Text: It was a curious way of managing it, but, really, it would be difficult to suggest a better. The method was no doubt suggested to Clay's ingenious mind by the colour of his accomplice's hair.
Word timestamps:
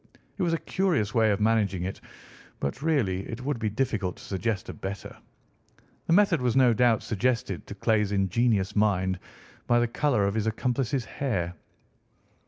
It 0.39 0.41
was 0.41 0.51
a 0.53 0.57
curious 0.57 1.13
way 1.13 1.29
of 1.29 1.39
managing 1.39 1.83
it, 1.83 2.01
but, 2.59 2.81
really, 2.81 3.19
it 3.29 3.39
would 3.45 3.59
be 3.59 3.69
difficult 3.69 4.15
to 4.17 4.23
suggest 4.23 4.67
a 4.67 4.73
better. 4.73 5.15
The 6.07 6.13
method 6.13 6.41
was 6.41 6.55
no 6.55 6.73
doubt 6.73 7.03
suggested 7.03 7.67
to 7.67 7.75
Clay's 7.75 8.11
ingenious 8.11 8.75
mind 8.75 9.19
by 9.67 9.77
the 9.79 9.87
colour 9.87 10.25
of 10.25 10.33
his 10.33 10.47
accomplice's 10.47 11.05
hair. 11.05 11.53